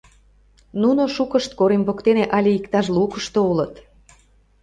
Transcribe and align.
Нуно, 0.81 1.03
шукышт, 1.15 1.51
корем 1.59 1.83
воктене 1.87 2.25
але 2.37 2.49
иктаж 2.57 2.85
лукышто 2.95 3.39
улыт. 3.51 3.73